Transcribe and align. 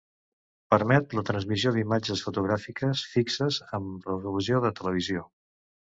Permet 0.73 1.13
la 1.19 1.23
transmissió 1.27 1.73
d'imatges 1.77 2.25
fotogràfiques 2.29 3.05
fixes 3.13 3.63
amb 3.83 4.11
resolució 4.15 4.67
de 4.69 4.77
televisió. 4.83 5.33